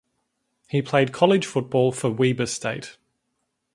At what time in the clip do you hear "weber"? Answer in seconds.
2.09-2.47